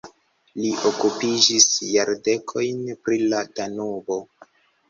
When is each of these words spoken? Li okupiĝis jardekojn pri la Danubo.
Li 0.61 0.71
okupiĝis 0.89 1.67
jardekojn 1.89 2.81
pri 3.05 3.23
la 3.35 3.47
Danubo. 3.61 4.19